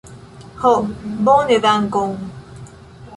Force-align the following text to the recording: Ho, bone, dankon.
Ho, 0.61 0.71
bone, 1.27 1.59
dankon. 1.65 2.17